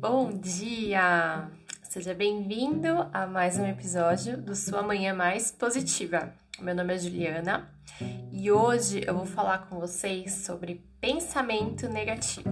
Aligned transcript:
Bom 0.00 0.32
dia! 0.32 1.50
Seja 1.82 2.14
bem-vindo 2.14 3.06
a 3.12 3.26
mais 3.26 3.58
um 3.58 3.66
episódio 3.66 4.40
do 4.40 4.56
Sua 4.56 4.82
Manhã 4.82 5.12
Mais 5.12 5.52
Positiva. 5.52 6.32
Meu 6.58 6.74
nome 6.74 6.94
é 6.94 6.98
Juliana 6.98 7.70
e 8.32 8.50
hoje 8.50 9.04
eu 9.06 9.14
vou 9.14 9.26
falar 9.26 9.68
com 9.68 9.78
vocês 9.78 10.32
sobre 10.36 10.82
pensamento 11.02 11.86
negativo. 11.86 12.48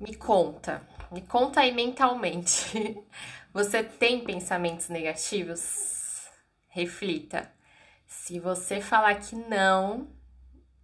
Me 0.00 0.14
conta, 0.14 0.88
me 1.12 1.20
conta 1.20 1.60
aí 1.60 1.70
mentalmente. 1.70 3.04
Você 3.52 3.82
tem 3.82 4.24
pensamentos 4.24 4.88
negativos? 4.88 6.30
Reflita. 6.68 7.52
Se 8.06 8.40
você 8.40 8.80
falar 8.80 9.16
que 9.16 9.36
não, 9.36 10.08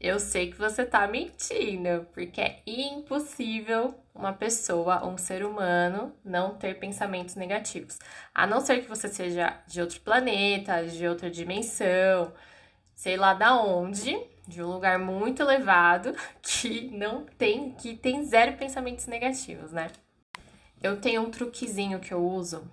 eu 0.00 0.18
sei 0.18 0.50
que 0.50 0.56
você 0.56 0.86
tá 0.86 1.06
mentindo, 1.06 2.06
porque 2.14 2.40
é 2.40 2.62
impossível 2.66 3.94
uma 4.14 4.32
pessoa, 4.32 5.06
um 5.06 5.18
ser 5.18 5.44
humano, 5.44 6.14
não 6.24 6.54
ter 6.54 6.78
pensamentos 6.78 7.34
negativos. 7.34 7.98
A 8.34 8.46
não 8.46 8.62
ser 8.62 8.80
que 8.82 8.88
você 8.88 9.08
seja 9.08 9.60
de 9.66 9.78
outro 9.78 10.00
planeta, 10.00 10.86
de 10.86 11.06
outra 11.06 11.30
dimensão, 11.30 12.32
sei 12.94 13.18
lá 13.18 13.34
da 13.34 13.54
onde, 13.60 14.18
de 14.48 14.62
um 14.62 14.68
lugar 14.68 14.98
muito 14.98 15.42
elevado, 15.42 16.14
que 16.40 16.90
não 16.96 17.26
tem, 17.36 17.72
que 17.72 17.94
tem 17.94 18.24
zero 18.24 18.56
pensamentos 18.56 19.06
negativos, 19.06 19.70
né? 19.70 19.88
Eu 20.82 20.98
tenho 20.98 21.20
um 21.20 21.30
truquezinho 21.30 22.00
que 22.00 22.14
eu 22.14 22.24
uso 22.24 22.66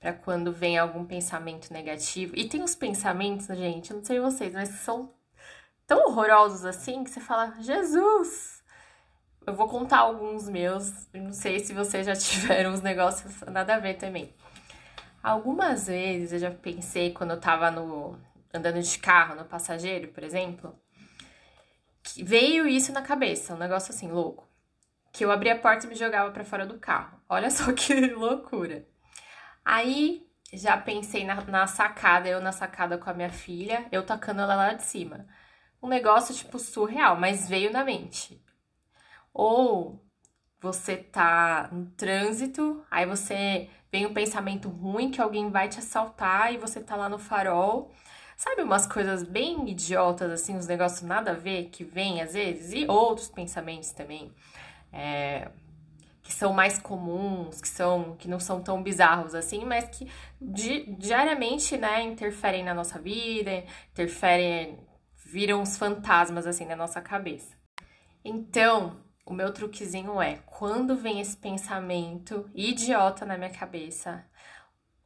para 0.00 0.14
quando 0.14 0.50
vem 0.50 0.78
algum 0.78 1.04
pensamento 1.04 1.70
negativo. 1.70 2.32
E 2.34 2.48
tem 2.48 2.62
uns 2.62 2.74
pensamentos, 2.74 3.46
gente, 3.48 3.92
não 3.92 4.02
sei 4.02 4.18
vocês, 4.18 4.54
mas 4.54 4.70
são 4.70 5.12
tão 5.90 6.06
horrorosos 6.06 6.64
assim 6.64 7.02
que 7.02 7.10
você 7.10 7.18
fala, 7.18 7.52
Jesus! 7.58 8.62
Eu 9.44 9.54
vou 9.54 9.66
contar 9.66 9.98
alguns 9.98 10.48
meus, 10.48 11.08
não 11.12 11.32
sei 11.32 11.58
se 11.58 11.74
vocês 11.74 12.06
já 12.06 12.14
tiveram 12.14 12.70
uns 12.70 12.80
negócios 12.80 13.40
nada 13.40 13.74
a 13.74 13.78
ver 13.80 13.94
também. 13.94 14.32
Algumas 15.20 15.88
vezes 15.88 16.32
eu 16.32 16.38
já 16.38 16.50
pensei 16.52 17.12
quando 17.12 17.32
eu 17.32 17.40
tava 17.40 17.72
no 17.72 18.16
andando 18.54 18.80
de 18.80 18.98
carro, 19.00 19.34
no 19.34 19.44
passageiro, 19.44 20.12
por 20.12 20.22
exemplo, 20.22 20.78
que 22.04 22.22
veio 22.22 22.68
isso 22.68 22.92
na 22.92 23.02
cabeça, 23.02 23.54
um 23.54 23.58
negócio 23.58 23.92
assim 23.92 24.12
louco, 24.12 24.48
que 25.12 25.24
eu 25.24 25.32
abria 25.32 25.54
a 25.54 25.58
porta 25.58 25.86
e 25.86 25.88
me 25.88 25.96
jogava 25.96 26.30
para 26.30 26.44
fora 26.44 26.64
do 26.64 26.78
carro. 26.78 27.20
Olha 27.28 27.50
só 27.50 27.64
que 27.74 28.12
loucura. 28.12 28.86
Aí 29.64 30.24
já 30.52 30.76
pensei 30.76 31.24
na, 31.24 31.34
na, 31.46 31.66
sacada, 31.66 32.28
eu 32.28 32.40
na 32.40 32.52
sacada 32.52 32.96
com 32.96 33.10
a 33.10 33.14
minha 33.14 33.30
filha, 33.30 33.88
eu 33.90 34.06
tacando 34.06 34.40
ela 34.40 34.54
lá 34.54 34.72
de 34.72 34.84
cima 34.84 35.26
um 35.82 35.88
negócio 35.88 36.34
tipo 36.34 36.58
surreal, 36.58 37.16
mas 37.18 37.48
veio 37.48 37.72
na 37.72 37.84
mente. 37.84 38.42
Ou 39.32 40.00
você 40.60 40.96
tá 40.96 41.68
no 41.72 41.86
trânsito, 41.92 42.84
aí 42.90 43.06
você 43.06 43.68
vem 43.90 44.06
um 44.06 44.14
pensamento 44.14 44.68
ruim 44.68 45.10
que 45.10 45.20
alguém 45.20 45.50
vai 45.50 45.68
te 45.68 45.78
assaltar 45.78 46.52
e 46.52 46.58
você 46.58 46.80
tá 46.80 46.96
lá 46.96 47.08
no 47.08 47.18
farol. 47.18 47.90
Sabe 48.36 48.62
umas 48.62 48.86
coisas 48.86 49.22
bem 49.22 49.68
idiotas, 49.68 50.30
assim, 50.30 50.56
uns 50.56 50.66
negócios 50.66 51.02
nada 51.02 51.32
a 51.32 51.34
ver 51.34 51.68
que 51.70 51.84
vem 51.84 52.22
às 52.22 52.32
vezes? 52.34 52.72
E 52.72 52.86
outros 52.86 53.28
pensamentos 53.28 53.90
também. 53.90 54.32
É, 54.92 55.50
que 56.22 56.32
são 56.32 56.52
mais 56.52 56.78
comuns, 56.78 57.60
que 57.60 57.68
são 57.68 58.16
que 58.16 58.28
não 58.28 58.38
são 58.40 58.62
tão 58.62 58.82
bizarros 58.82 59.34
assim, 59.34 59.64
mas 59.64 59.84
que 59.88 60.08
di 60.40 60.84
diariamente, 60.94 61.76
né, 61.76 62.02
interferem 62.02 62.64
na 62.64 62.72
nossa 62.72 62.98
vida, 62.98 63.64
interferem 63.92 64.78
viram 65.30 65.62
os 65.62 65.76
fantasmas 65.76 66.46
assim 66.46 66.64
na 66.64 66.74
nossa 66.74 67.00
cabeça. 67.00 67.56
Então, 68.24 69.00
o 69.24 69.32
meu 69.32 69.52
truquezinho 69.52 70.20
é, 70.20 70.38
quando 70.44 70.96
vem 70.96 71.20
esse 71.20 71.36
pensamento 71.36 72.50
idiota 72.54 73.24
na 73.24 73.38
minha 73.38 73.50
cabeça, 73.50 74.26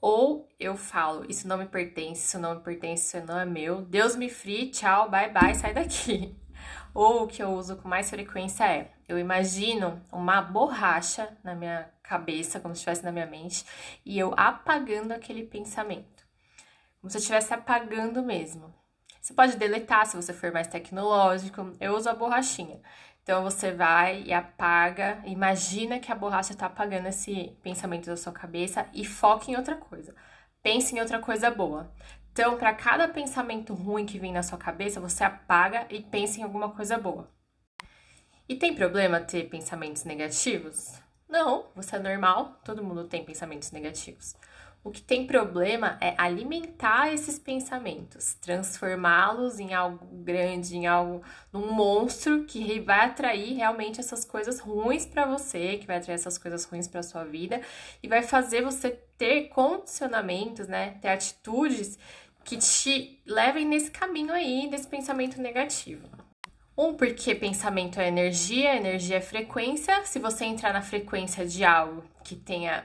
ou 0.01 0.49
eu 0.59 0.77
falo, 0.77 1.25
isso 1.31 1.47
não 1.47 1.59
me 1.59 1.67
pertence, 1.67 2.27
isso 2.27 2.39
não 2.39 2.57
me 2.57 2.63
pertence, 2.63 3.19
isso 3.19 3.27
não 3.27 3.39
é 3.39 3.45
meu, 3.45 3.83
Deus 3.83 4.17
me 4.17 4.31
free, 4.31 4.71
tchau, 4.71 5.11
bye 5.11 5.31
bye, 5.31 5.55
sai 5.55 5.75
daqui. 5.75 6.35
Ou 6.95 7.25
o 7.25 7.27
que 7.27 7.43
eu 7.43 7.51
uso 7.51 7.77
com 7.77 7.89
mais 7.89 8.09
frequência 8.09 8.65
é, 8.65 8.93
eu 9.09 9.19
imagino 9.19 10.01
uma 10.13 10.41
borracha 10.41 11.37
na 11.43 11.55
minha 11.55 11.91
cabeça, 12.03 12.61
como 12.61 12.75
se 12.75 12.79
estivesse 12.81 13.05
na 13.05 13.11
minha 13.11 13.27
mente, 13.27 13.65
e 14.05 14.17
eu 14.19 14.33
apagando 14.37 15.13
aquele 15.13 15.45
pensamento. 15.45 16.25
Como 17.01 17.11
se 17.11 17.17
eu 17.17 17.21
estivesse 17.21 17.53
apagando 17.53 18.23
mesmo. 18.23 18.73
Você 19.25 19.33
pode 19.33 19.57
deletar 19.57 20.05
se 20.05 20.17
você 20.17 20.35
for 20.35 20.53
mais 20.53 20.67
tecnológico. 20.67 21.73
Eu 21.81 21.97
uso 21.97 22.11
a 22.11 22.15
borrachinha. 22.15 22.79
Então 23.23 23.43
você 23.43 23.73
vai 23.73 24.23
e 24.23 24.35
apaga, 24.35 25.23
imagina 25.25 25.99
que 25.99 26.13
a 26.13 26.15
borracha 26.15 26.53
está 26.53 26.67
apagando 26.67 27.09
esse 27.09 27.57
pensamento 27.63 28.05
da 28.05 28.19
sua 28.19 28.35
cabeça 28.35 28.87
e 28.93 29.03
foca 29.03 29.51
em 29.51 29.57
outra 29.57 29.77
coisa. 29.77 30.15
Pense 30.63 30.95
em 30.95 31.01
outra 31.01 31.19
coisa 31.19 31.51
boa. 31.51 31.91
Então, 32.33 32.59
para 32.59 32.75
cada 32.75 33.09
pensamento 33.09 33.73
ruim 33.73 34.05
que 34.05 34.19
vem 34.19 34.31
na 34.31 34.43
sua 34.43 34.59
cabeça, 34.59 35.01
você 35.01 35.25
apaga 35.25 35.87
e 35.89 36.03
pense 36.03 36.39
em 36.41 36.43
alguma 36.43 36.73
coisa 36.73 36.99
boa. 36.99 37.31
E 38.47 38.55
tem 38.55 38.75
problema 38.75 39.21
ter 39.21 39.49
pensamentos 39.49 40.05
negativos? 40.05 41.01
Não, 41.27 41.71
você 41.75 41.97
é 41.97 41.99
normal, 41.99 42.61
todo 42.63 42.85
mundo 42.85 43.09
tem 43.09 43.25
pensamentos 43.25 43.71
negativos. 43.71 44.35
O 44.85 44.91
que 44.91 45.01
tem 45.01 45.27
problema 45.27 45.97
é 45.99 46.15
alimentar 46.19 47.11
esses 47.11 47.39
pensamentos, 47.39 48.35
transformá-los 48.35 49.59
em 49.59 49.73
algo 49.73 50.05
grande, 50.23 50.77
em 50.77 50.87
algo, 50.87 51.23
num 51.51 51.73
monstro 51.73 52.45
que 52.45 52.79
vai 52.81 53.07
atrair 53.07 53.55
realmente 53.55 53.99
essas 53.99 54.27
coisas 54.27 54.61
ruins 54.61 55.07
para 55.07 55.25
você, 55.25 55.79
que 55.79 55.87
vai 55.87 55.97
atrair 55.97 56.17
essas 56.17 56.37
coisas 56.37 56.67
ruins 56.67 56.87
para 56.87 57.03
sua 57.03 57.25
vida 57.25 57.63
e 58.03 58.09
vai 58.09 58.23
fazer 58.23 58.61
você 58.61 58.91
ter 59.17 59.49
condicionamentos, 59.49 60.69
né, 60.69 60.99
ter 61.01 61.09
atitudes 61.09 61.99
que 62.45 62.59
te 62.59 63.19
levem 63.25 63.65
nesse 63.65 63.91
caminho 63.91 64.35
aí 64.35 64.69
desse 64.71 64.87
pensamento 64.87 65.41
negativo. 65.41 66.07
Um, 66.77 66.93
porque 66.93 67.35
pensamento 67.35 67.99
é 67.99 68.09
energia, 68.09 68.77
energia 68.77 69.17
é 69.17 69.21
frequência. 69.23 70.05
Se 70.05 70.19
você 70.19 70.45
entrar 70.45 70.75
na 70.75 70.83
frequência 70.83 71.47
de 71.47 71.65
algo 71.65 72.05
que 72.23 72.35
tenha 72.35 72.85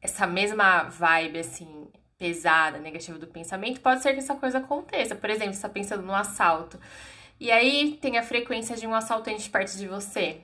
essa 0.00 0.26
mesma 0.26 0.84
vibe, 0.84 1.40
assim, 1.40 1.88
pesada, 2.16 2.78
negativa 2.78 3.18
do 3.18 3.26
pensamento, 3.26 3.80
pode 3.80 4.02
ser 4.02 4.12
que 4.12 4.18
essa 4.18 4.34
coisa 4.34 4.58
aconteça. 4.58 5.14
Por 5.14 5.30
exemplo, 5.30 5.52
você 5.52 5.58
está 5.58 5.68
pensando 5.68 6.02
num 6.02 6.14
assalto. 6.14 6.78
E 7.40 7.50
aí 7.50 7.96
tem 8.00 8.18
a 8.18 8.22
frequência 8.22 8.76
de 8.76 8.86
um 8.86 8.94
assaltante 8.94 9.48
perto 9.48 9.76
de 9.76 9.86
você. 9.86 10.42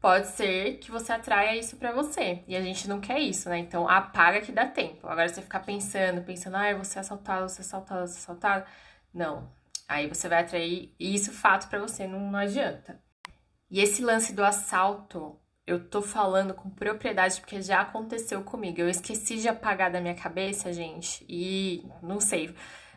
Pode 0.00 0.26
ser 0.28 0.78
que 0.78 0.90
você 0.90 1.12
atraia 1.12 1.56
isso 1.56 1.76
para 1.76 1.92
você. 1.92 2.42
E 2.46 2.56
a 2.56 2.60
gente 2.60 2.88
não 2.88 3.00
quer 3.00 3.20
isso, 3.20 3.48
né? 3.48 3.58
Então 3.58 3.88
apaga 3.88 4.40
que 4.40 4.52
dá 4.52 4.66
tempo. 4.66 5.06
Agora 5.06 5.28
você 5.28 5.40
ficar 5.40 5.60
pensando, 5.60 6.22
pensando, 6.22 6.56
ah, 6.56 6.70
eu 6.70 6.76
vou 6.76 6.84
ser 6.84 6.98
assaltado, 6.98 7.40
vou 7.40 7.48
ser 7.48 7.62
assaltado, 7.62 8.00
vou 8.00 8.08
ser 8.08 8.18
assaltado. 8.18 8.66
Não. 9.14 9.50
Aí 9.88 10.08
você 10.08 10.28
vai 10.28 10.40
atrair 10.40 10.94
isso 10.98 11.32
fato 11.32 11.68
para 11.68 11.78
você 11.78 12.06
não, 12.06 12.18
não 12.30 12.38
adianta. 12.38 13.00
E 13.70 13.80
esse 13.80 14.02
lance 14.02 14.32
do 14.34 14.44
assalto 14.44 15.38
eu 15.66 15.88
tô 15.88 16.02
falando 16.02 16.54
com 16.54 16.70
propriedade 16.70 17.40
porque 17.40 17.62
já 17.62 17.80
aconteceu 17.80 18.42
comigo. 18.42 18.80
Eu 18.80 18.88
esqueci 18.88 19.38
de 19.40 19.48
apagar 19.48 19.90
da 19.90 20.00
minha 20.00 20.14
cabeça, 20.14 20.72
gente, 20.72 21.24
e 21.28 21.84
não 22.02 22.20
sei. 22.20 22.54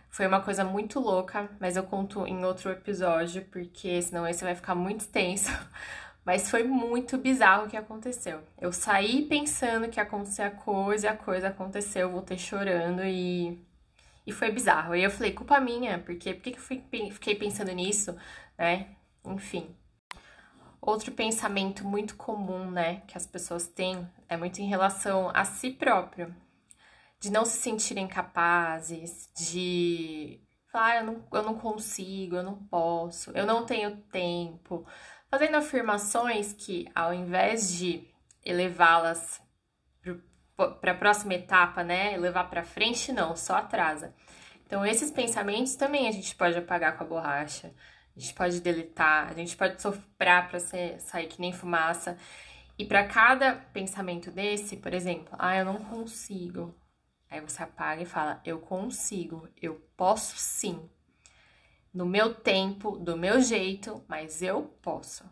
Foi 0.09 0.25
uma 0.27 0.41
coisa 0.41 0.63
muito 0.63 0.99
louca, 0.99 1.49
mas 1.59 1.75
eu 1.75 1.83
conto 1.83 2.25
em 2.25 2.43
outro 2.45 2.71
episódio, 2.71 3.45
porque 3.51 4.01
senão 4.01 4.27
esse 4.27 4.43
vai 4.43 4.55
ficar 4.55 4.73
muito 4.75 5.01
extenso. 5.01 5.51
Mas 6.25 6.49
foi 6.49 6.63
muito 6.63 7.19
bizarro 7.19 7.65
o 7.65 7.69
que 7.69 7.77
aconteceu. 7.77 8.41
Eu 8.59 8.73
saí 8.73 9.27
pensando 9.27 9.87
que 9.89 9.99
ia 9.99 10.03
acontecer 10.03 10.41
a 10.41 10.49
coisa, 10.49 11.05
e 11.05 11.09
a 11.09 11.15
coisa 11.15 11.49
aconteceu, 11.49 12.07
eu 12.07 12.11
voltei 12.11 12.37
chorando 12.37 13.03
e. 13.05 13.59
E 14.25 14.31
foi 14.31 14.51
bizarro. 14.51 14.93
Aí 14.93 15.03
eu 15.03 15.11
falei, 15.11 15.33
culpa 15.33 15.59
minha, 15.59 15.99
porque 15.99 16.33
por 16.33 16.41
que 16.43 16.51
eu 16.93 17.11
fiquei 17.11 17.35
pensando 17.35 17.71
nisso, 17.73 18.15
né? 18.57 18.87
Enfim. 19.25 19.75
Outro 20.81 21.11
pensamento 21.11 21.83
muito 21.83 22.15
comum, 22.15 22.69
né, 22.69 23.01
que 23.07 23.17
as 23.17 23.25
pessoas 23.25 23.67
têm 23.67 24.07
é 24.29 24.37
muito 24.37 24.61
em 24.61 24.67
relação 24.67 25.31
a 25.33 25.43
si 25.43 25.71
próprio, 25.71 26.35
de 27.19 27.31
não 27.31 27.45
se 27.45 27.57
sentirem 27.57 28.07
capazes, 28.07 29.31
de 29.35 30.39
falar, 30.71 30.87
ah, 30.87 30.97
eu 30.97 31.05
não, 31.05 31.27
eu 31.31 31.43
não 31.43 31.57
consigo, 31.57 32.35
eu 32.35 32.43
não 32.43 32.55
posso, 32.55 33.31
eu 33.31 33.45
não 33.45 33.65
tenho 33.65 33.97
tempo, 34.11 34.85
fazendo 35.29 35.55
afirmações 35.55 36.53
que, 36.53 36.87
ao 36.93 37.13
invés 37.13 37.73
de 37.73 38.07
elevá-las 38.43 39.41
para 40.79 40.91
a 40.91 40.97
próxima 40.97 41.33
etapa, 41.33 41.83
né, 41.83 42.15
levar 42.17 42.45
para 42.45 42.63
frente, 42.63 43.11
não, 43.11 43.35
só 43.35 43.55
atrasa. 43.55 44.13
Então, 44.65 44.85
esses 44.85 45.11
pensamentos 45.11 45.75
também 45.75 46.07
a 46.07 46.11
gente 46.11 46.35
pode 46.35 46.57
apagar 46.57 46.97
com 46.97 47.03
a 47.03 47.07
borracha 47.07 47.73
a 48.15 48.19
gente 48.19 48.33
pode 48.33 48.61
deletar, 48.61 49.29
a 49.29 49.33
gente 49.33 49.57
pode 49.57 49.81
soprar 49.81 50.47
para 50.47 50.59
sair 50.59 51.27
que 51.27 51.41
nem 51.41 51.51
fumaça. 51.51 52.17
E 52.77 52.85
para 52.85 53.07
cada 53.07 53.55
pensamento 53.73 54.31
desse, 54.31 54.77
por 54.77 54.93
exemplo, 54.93 55.35
ah, 55.37 55.57
eu 55.57 55.65
não 55.65 55.77
consigo. 55.77 56.73
Aí 57.29 57.41
você 57.41 57.63
apaga 57.63 58.01
e 58.01 58.05
fala: 58.05 58.41
eu 58.45 58.59
consigo, 58.59 59.47
eu 59.61 59.75
posso 59.97 60.37
sim. 60.37 60.89
No 61.93 62.05
meu 62.05 62.33
tempo, 62.33 62.97
do 62.97 63.17
meu 63.17 63.41
jeito, 63.41 64.03
mas 64.07 64.41
eu 64.41 64.63
posso. 64.81 65.23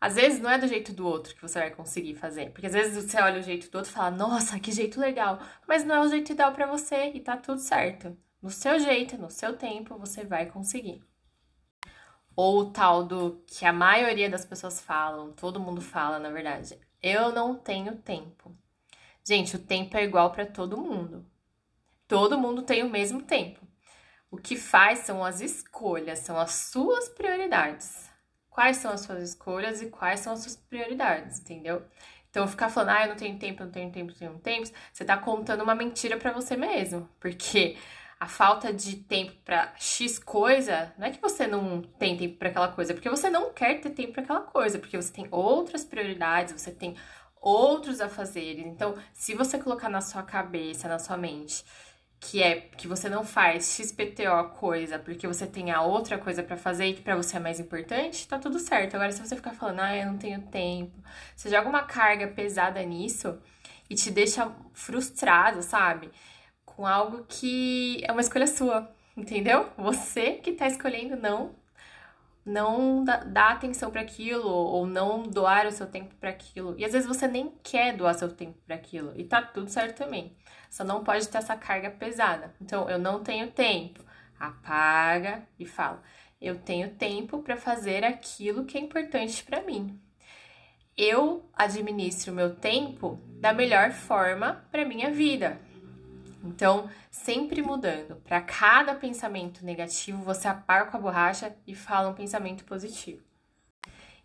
Às 0.00 0.16
vezes 0.16 0.40
não 0.40 0.50
é 0.50 0.58
do 0.58 0.66
jeito 0.66 0.92
do 0.92 1.06
outro 1.06 1.34
que 1.34 1.40
você 1.40 1.60
vai 1.60 1.70
conseguir 1.70 2.16
fazer, 2.16 2.50
porque 2.50 2.66
às 2.66 2.72
vezes 2.72 3.04
você 3.04 3.18
olha 3.20 3.38
o 3.40 3.42
jeito 3.42 3.70
do 3.70 3.76
outro 3.76 3.90
e 3.90 3.94
fala: 3.94 4.10
"Nossa, 4.10 4.58
que 4.58 4.72
jeito 4.72 5.00
legal", 5.00 5.38
mas 5.66 5.84
não 5.84 5.94
é 5.94 6.00
o 6.00 6.08
jeito 6.08 6.32
ideal 6.32 6.52
para 6.52 6.66
você 6.66 7.12
e 7.14 7.20
tá 7.20 7.36
tudo 7.36 7.60
certo. 7.60 8.16
No 8.42 8.50
seu 8.50 8.78
jeito, 8.80 9.16
no 9.16 9.30
seu 9.30 9.56
tempo, 9.56 9.96
você 9.98 10.24
vai 10.24 10.46
conseguir. 10.46 11.02
Ou 12.34 12.60
o 12.60 12.70
tal 12.70 13.04
do 13.04 13.42
que 13.46 13.64
a 13.66 13.72
maioria 13.72 14.30
das 14.30 14.44
pessoas 14.44 14.80
falam, 14.80 15.32
todo 15.32 15.60
mundo 15.60 15.80
fala, 15.80 16.18
na 16.18 16.30
verdade. 16.30 16.78
Eu 17.02 17.32
não 17.32 17.54
tenho 17.54 17.96
tempo. 17.96 18.56
Gente, 19.24 19.56
o 19.56 19.58
tempo 19.58 19.96
é 19.96 20.04
igual 20.04 20.30
para 20.30 20.46
todo 20.46 20.76
mundo. 20.76 21.26
Todo 22.08 22.38
mundo 22.38 22.62
tem 22.62 22.82
o 22.82 22.90
mesmo 22.90 23.22
tempo. 23.22 23.60
O 24.30 24.36
que 24.36 24.56
faz 24.56 25.00
são 25.00 25.24
as 25.24 25.40
escolhas, 25.40 26.20
são 26.20 26.38
as 26.38 26.52
suas 26.52 27.08
prioridades. 27.08 28.10
Quais 28.48 28.78
são 28.78 28.92
as 28.92 29.02
suas 29.02 29.22
escolhas 29.22 29.82
e 29.82 29.90
quais 29.90 30.20
são 30.20 30.32
as 30.32 30.40
suas 30.40 30.56
prioridades, 30.56 31.40
entendeu? 31.40 31.84
Então, 32.30 32.48
ficar 32.48 32.70
falando, 32.70 32.96
ah, 32.96 33.02
eu 33.02 33.08
não 33.10 33.16
tenho 33.16 33.38
tempo, 33.38 33.62
não 33.62 33.70
tenho 33.70 33.92
tempo, 33.92 34.10
não 34.10 34.16
tenho 34.18 34.38
tempo, 34.38 34.70
você 34.90 35.04
tá 35.04 35.18
contando 35.18 35.62
uma 35.62 35.74
mentira 35.74 36.16
para 36.16 36.32
você 36.32 36.56
mesmo. 36.56 37.06
Porque 37.20 37.76
a 38.22 38.26
falta 38.26 38.72
de 38.72 38.94
tempo 38.98 39.32
para 39.44 39.72
X 39.76 40.16
coisa, 40.16 40.92
não 40.96 41.08
é 41.08 41.10
que 41.10 41.20
você 41.20 41.44
não 41.44 41.82
tem 41.82 42.16
tempo 42.16 42.36
para 42.36 42.50
aquela 42.50 42.68
coisa, 42.68 42.92
é 42.92 42.94
porque 42.94 43.10
você 43.10 43.28
não 43.28 43.52
quer 43.52 43.80
ter 43.80 43.90
tempo 43.90 44.12
para 44.12 44.22
aquela 44.22 44.42
coisa, 44.42 44.78
porque 44.78 44.96
você 44.96 45.12
tem 45.12 45.26
outras 45.28 45.84
prioridades, 45.84 46.52
você 46.52 46.70
tem 46.70 46.94
outros 47.40 48.00
a 48.00 48.08
fazer. 48.08 48.60
Então, 48.60 48.94
se 49.12 49.34
você 49.34 49.58
colocar 49.58 49.88
na 49.88 50.00
sua 50.00 50.22
cabeça, 50.22 50.86
na 50.86 51.00
sua 51.00 51.16
mente, 51.16 51.64
que 52.20 52.40
é 52.40 52.60
que 52.60 52.86
você 52.86 53.08
não 53.08 53.24
faz 53.24 53.74
XPTO 53.74 54.50
coisa 54.54 55.00
porque 55.00 55.26
você 55.26 55.44
tem 55.44 55.72
a 55.72 55.82
outra 55.82 56.16
coisa 56.16 56.44
para 56.44 56.56
fazer 56.56 56.86
e 56.86 56.94
que 56.94 57.02
para 57.02 57.16
você 57.16 57.38
é 57.38 57.40
mais 57.40 57.58
importante, 57.58 58.28
tá 58.28 58.38
tudo 58.38 58.60
certo. 58.60 58.94
Agora, 58.94 59.10
se 59.10 59.18
você 59.18 59.34
ficar 59.34 59.54
falando, 59.54 59.80
ah, 59.80 59.96
eu 59.96 60.06
não 60.06 60.16
tenho 60.16 60.40
tempo, 60.42 60.96
você 61.34 61.50
joga 61.50 61.68
uma 61.68 61.82
carga 61.82 62.28
pesada 62.28 62.80
nisso 62.84 63.36
e 63.90 63.96
te 63.96 64.12
deixa 64.12 64.48
frustrado, 64.72 65.60
sabe? 65.60 66.08
Com 66.76 66.86
algo 66.86 67.24
que 67.28 68.02
é 68.04 68.12
uma 68.12 68.20
escolha 68.20 68.46
sua, 68.46 68.90
entendeu? 69.16 69.68
Você 69.76 70.32
que 70.32 70.52
tá 70.52 70.66
escolhendo 70.66 71.16
não 71.16 71.54
não 72.44 73.04
dar 73.04 73.52
atenção 73.52 73.90
para 73.90 74.00
aquilo 74.00 74.48
ou 74.48 74.84
não 74.84 75.22
doar 75.22 75.64
o 75.66 75.70
seu 75.70 75.86
tempo 75.86 76.12
para 76.16 76.30
aquilo. 76.30 76.74
E 76.76 76.84
às 76.84 76.92
vezes 76.92 77.06
você 77.06 77.28
nem 77.28 77.52
quer 77.62 77.96
doar 77.96 78.14
seu 78.14 78.28
tempo 78.34 78.58
para 78.66 78.74
aquilo 78.74 79.12
e 79.16 79.22
tá 79.22 79.40
tudo 79.40 79.70
certo 79.70 79.98
também. 79.98 80.36
Só 80.68 80.82
não 80.82 81.04
pode 81.04 81.28
ter 81.28 81.38
essa 81.38 81.56
carga 81.56 81.90
pesada. 81.90 82.54
Então, 82.60 82.88
eu 82.90 82.98
não 82.98 83.22
tenho 83.22 83.50
tempo. 83.50 84.00
Apaga 84.40 85.46
e 85.58 85.64
fala: 85.64 86.02
eu 86.40 86.58
tenho 86.58 86.90
tempo 86.90 87.40
para 87.42 87.56
fazer 87.56 88.04
aquilo 88.04 88.64
que 88.64 88.76
é 88.76 88.80
importante 88.80 89.44
para 89.44 89.62
mim. 89.62 90.00
Eu 90.96 91.48
administro 91.54 92.32
o 92.32 92.34
meu 92.34 92.56
tempo 92.56 93.20
da 93.38 93.52
melhor 93.52 93.92
forma 93.92 94.64
para 94.70 94.84
minha 94.84 95.10
vida. 95.10 95.60
Então, 96.44 96.90
sempre 97.10 97.62
mudando. 97.62 98.16
Para 98.16 98.40
cada 98.40 98.94
pensamento 98.94 99.64
negativo, 99.64 100.22
você 100.22 100.48
apaga 100.48 100.90
com 100.90 100.96
a 100.96 101.00
borracha 101.00 101.54
e 101.66 101.74
fala 101.74 102.08
um 102.08 102.14
pensamento 102.14 102.64
positivo. 102.64 103.22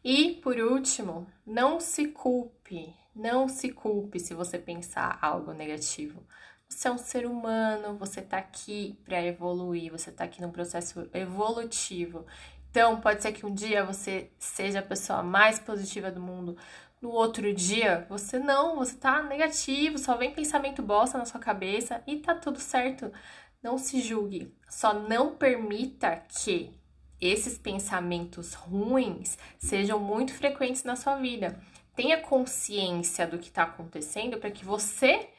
E, 0.03 0.33
por 0.43 0.57
último, 0.57 1.27
não 1.45 1.79
se 1.79 2.07
culpe. 2.07 2.95
Não 3.15 3.47
se 3.47 3.71
culpe 3.71 4.19
se 4.19 4.33
você 4.33 4.57
pensar 4.57 5.17
algo 5.21 5.51
negativo. 5.53 6.23
Você 6.69 6.87
é 6.87 6.91
um 6.91 6.97
ser 6.97 7.25
humano, 7.25 7.97
você 7.97 8.21
tá 8.21 8.37
aqui 8.37 8.99
para 9.05 9.23
evoluir, 9.23 9.91
você 9.91 10.11
tá 10.11 10.25
aqui 10.25 10.41
num 10.41 10.51
processo 10.51 11.09
evolutivo. 11.13 12.25
Então, 12.69 12.99
pode 12.99 13.23
ser 13.23 13.31
que 13.31 13.45
um 13.45 13.53
dia 13.53 13.83
você 13.83 14.29
seja 14.37 14.79
a 14.79 14.83
pessoa 14.83 15.23
mais 15.23 15.57
positiva 15.57 16.11
do 16.11 16.19
mundo, 16.19 16.57
no 17.01 17.09
outro 17.09 17.53
dia 17.53 18.05
você 18.09 18.39
não, 18.39 18.75
você 18.77 18.95
tá 18.95 19.21
negativo, 19.23 19.97
só 19.97 20.15
vem 20.15 20.33
pensamento 20.33 20.81
bosta 20.81 21.17
na 21.17 21.25
sua 21.25 21.39
cabeça 21.39 22.01
e 22.07 22.17
tá 22.17 22.35
tudo 22.35 22.59
certo. 22.59 23.11
Não 23.61 23.77
se 23.77 24.01
julgue, 24.01 24.53
só 24.69 24.93
não 24.93 25.35
permita 25.35 26.23
que 26.27 26.71
esses 27.19 27.57
pensamentos 27.57 28.53
ruins 28.53 29.37
sejam 29.57 29.99
muito 29.99 30.33
frequentes 30.33 30.83
na 30.83 30.95
sua 30.95 31.15
vida 31.17 31.59
tenha 31.97 32.21
consciência 32.21 33.25
do 33.25 33.39
que 33.39 33.47
está 33.47 33.63
acontecendo 33.63 34.37
para 34.37 34.51
que 34.51 34.63
você 34.63 35.29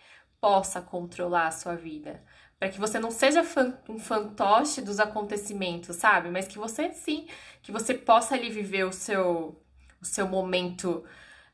possa 0.40 0.82
controlar 0.82 1.46
a 1.46 1.52
sua 1.52 1.76
vida. 1.76 2.20
Para 2.58 2.68
que 2.68 2.80
você 2.80 2.98
não 2.98 3.12
seja 3.12 3.44
um 3.88 3.98
fantoche 4.00 4.80
dos 4.80 4.98
acontecimentos, 4.98 5.94
sabe? 5.94 6.28
Mas 6.28 6.48
que 6.48 6.58
você 6.58 6.92
sim, 6.92 7.28
que 7.62 7.70
você 7.70 7.94
possa 7.94 8.34
ali 8.34 8.50
viver 8.50 8.84
o 8.84 8.92
seu, 8.92 9.62
o 10.02 10.04
seu 10.04 10.26
momento 10.26 11.04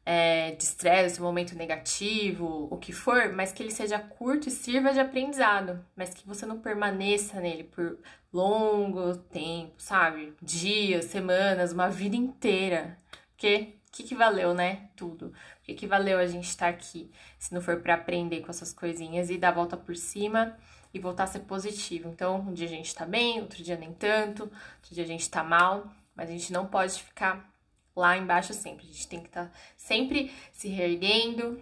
é, 0.05 0.53
de 0.53 0.63
estresse, 0.63 1.15
o 1.15 1.17
seu 1.17 1.25
momento 1.25 1.57
negativo, 1.57 2.69
o 2.71 2.77
que 2.77 2.93
for, 2.93 3.33
mas 3.33 3.53
que 3.53 3.63
ele 3.63 3.71
seja 3.71 3.99
curto 3.99 4.49
e 4.49 4.53
sirva 4.53 4.93
de 4.93 5.01
aprendizado. 5.01 5.85
Mas 5.97 6.11
que 6.11 6.27
você 6.27 6.45
não 6.45 6.59
permaneça 6.59 7.41
nele 7.41 7.65
por 7.65 7.99
longo 8.33 9.17
tempo, 9.17 9.75
sabe? 9.79 10.35
Dias, 10.43 11.07
semanas, 11.07 11.73
uma 11.73 11.89
vida 11.89 12.17
inteira. 12.17 12.99
Porque 13.31 13.75
que, 13.95 14.03
que 14.03 14.15
valeu, 14.15 14.53
né? 14.53 14.89
Tudo. 14.97 15.27
O 15.27 15.33
que, 15.63 15.75
que 15.75 15.87
valeu 15.87 16.19
a 16.19 16.27
gente 16.27 16.49
estar 16.49 16.67
tá 16.67 16.77
aqui, 16.77 17.11
se 17.39 17.55
não 17.55 17.61
for 17.61 17.81
para 17.81 17.95
aprender 17.95 18.41
com 18.41 18.51
essas 18.51 18.73
coisinhas 18.73 19.31
e 19.31 19.39
dar 19.39 19.51
a 19.51 19.53
volta 19.53 19.77
por 19.77 19.95
cima 19.95 20.57
e 20.93 20.99
voltar 20.99 21.25
a 21.25 21.29
ser 21.29 21.41
positivo. 21.41 22.09
Então, 22.09 22.41
um 22.41 22.53
dia 22.53 22.67
a 22.67 22.71
gente 22.71 22.93
tá 22.93 23.07
bem, 23.07 23.41
outro 23.41 23.63
dia 23.63 23.77
nem 23.77 23.93
tanto, 23.93 24.43
outro 24.43 24.95
dia 24.95 25.05
a 25.05 25.07
gente 25.07 25.31
tá 25.31 25.45
mal, 25.45 25.89
mas 26.15 26.29
a 26.29 26.33
gente 26.33 26.53
não 26.53 26.67
pode 26.67 27.01
ficar 27.01 27.49
lá 27.95 28.17
embaixo 28.17 28.53
sempre. 28.53 28.87
A 28.87 28.93
gente 28.93 29.09
tem 29.09 29.21
que 29.21 29.29
estar 29.29 29.47
tá 29.47 29.53
sempre 29.77 30.33
se 30.53 30.69
reerguendo, 30.69 31.61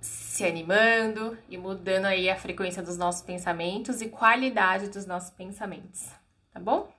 se 0.00 0.44
animando 0.44 1.36
e 1.48 1.56
mudando 1.56 2.06
aí 2.06 2.30
a 2.30 2.36
frequência 2.36 2.82
dos 2.82 2.96
nossos 2.96 3.22
pensamentos 3.22 4.00
e 4.00 4.08
qualidade 4.08 4.88
dos 4.88 5.06
nossos 5.06 5.30
pensamentos, 5.30 6.08
tá 6.52 6.60
bom? 6.60 6.92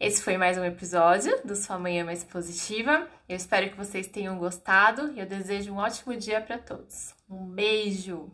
Esse 0.00 0.20
foi 0.20 0.36
mais 0.36 0.58
um 0.58 0.64
episódio 0.64 1.46
do 1.46 1.54
Sua 1.54 1.78
Manhã 1.78 2.04
Mais 2.04 2.24
Positiva. 2.24 3.08
Eu 3.28 3.36
espero 3.36 3.70
que 3.70 3.76
vocês 3.76 4.08
tenham 4.08 4.36
gostado 4.36 5.12
e 5.12 5.20
eu 5.20 5.26
desejo 5.26 5.72
um 5.72 5.76
ótimo 5.76 6.16
dia 6.16 6.40
para 6.40 6.58
todos. 6.58 7.14
Um 7.30 7.46
beijo! 7.46 8.28